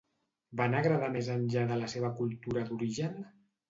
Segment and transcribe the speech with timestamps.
[0.61, 3.27] Van agradar més enllà de la seva cultura d'origen?